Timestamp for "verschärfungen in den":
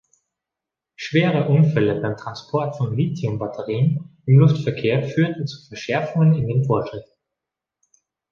5.67-6.63